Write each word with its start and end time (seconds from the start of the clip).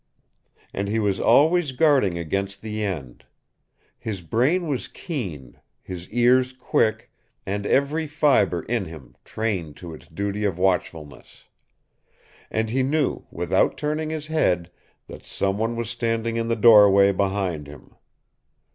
And 0.73 0.87
he 0.87 0.97
was 0.97 1.19
always 1.19 1.73
guarding 1.73 2.17
against 2.17 2.63
the 2.63 2.83
end. 2.83 3.23
His 3.99 4.23
brain 4.23 4.65
was 4.67 4.87
keen, 4.87 5.59
his 5.83 6.09
ears 6.09 6.53
quick, 6.53 7.11
and 7.45 7.67
every 7.67 8.07
fibre 8.07 8.63
in 8.63 8.85
him 8.85 9.15
trained 9.23 9.77
to 9.77 9.93
its 9.93 10.07
duty 10.07 10.43
of 10.43 10.57
watchfulness. 10.57 11.43
And 12.49 12.71
he 12.71 12.81
knew, 12.81 13.27
without 13.29 13.77
turning 13.77 14.09
his 14.09 14.25
head, 14.25 14.71
that 15.05 15.23
someone 15.23 15.75
was 15.75 15.87
standing 15.91 16.35
in 16.35 16.47
the 16.47 16.55
doorway 16.55 17.11
behind 17.11 17.67
him. 17.67 17.93